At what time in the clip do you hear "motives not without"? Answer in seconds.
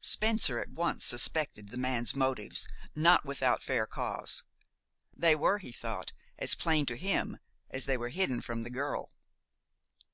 2.16-3.62